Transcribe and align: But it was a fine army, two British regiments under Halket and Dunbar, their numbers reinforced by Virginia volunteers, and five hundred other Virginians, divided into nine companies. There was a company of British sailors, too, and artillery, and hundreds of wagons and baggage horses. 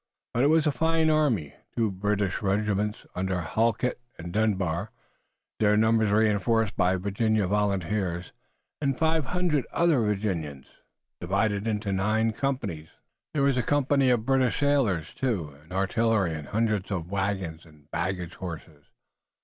But 0.33 0.41
it 0.41 0.47
was 0.47 0.65
a 0.65 0.71
fine 0.71 1.11
army, 1.11 1.53
two 1.75 1.91
British 1.91 2.41
regiments 2.41 3.05
under 3.13 3.41
Halket 3.43 3.99
and 4.17 4.33
Dunbar, 4.33 4.89
their 5.59 5.77
numbers 5.77 6.09
reinforced 6.09 6.75
by 6.75 6.95
Virginia 6.95 7.45
volunteers, 7.45 8.31
and 8.81 8.97
five 8.97 9.25
hundred 9.25 9.67
other 9.71 9.99
Virginians, 9.99 10.65
divided 11.19 11.67
into 11.67 11.91
nine 11.93 12.31
companies. 12.33 12.89
There 13.35 13.43
was 13.43 13.57
a 13.57 13.61
company 13.61 14.09
of 14.09 14.25
British 14.25 14.59
sailors, 14.61 15.13
too, 15.13 15.55
and 15.61 15.71
artillery, 15.71 16.33
and 16.33 16.47
hundreds 16.47 16.89
of 16.89 17.11
wagons 17.11 17.63
and 17.63 17.87
baggage 17.91 18.33
horses. 18.33 18.85